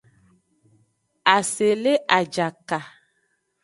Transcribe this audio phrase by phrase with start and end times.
[1.35, 2.79] Ase le ajaka.